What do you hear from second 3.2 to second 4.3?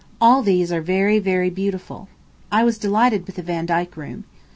with the Vandyke Room.